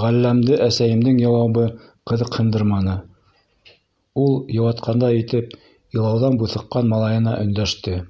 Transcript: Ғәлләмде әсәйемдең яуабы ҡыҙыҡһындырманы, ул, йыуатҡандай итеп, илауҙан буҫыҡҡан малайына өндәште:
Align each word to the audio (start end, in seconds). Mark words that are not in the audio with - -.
Ғәлләмде 0.00 0.58
әсәйемдең 0.66 1.16
яуабы 1.22 1.64
ҡыҙыҡһындырманы, 2.12 2.94
ул, 4.26 4.32
йыуатҡандай 4.60 5.20
итеп, 5.26 5.60
илауҙан 5.98 6.42
буҫыҡҡан 6.44 6.94
малайына 6.94 7.38
өндәште: 7.46 8.00